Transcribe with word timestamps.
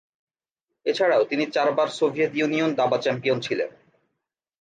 এছাড়াও 0.85 1.23
তিনি 1.23 1.43
চারবার 1.45 1.87
সোভিয়েত 1.89 2.31
ইউনিয়ন 2.35 2.71
দাবা 2.75 2.97
চ্যাম্পিয়ন 2.97 3.37
ছিলেন। 3.41 3.69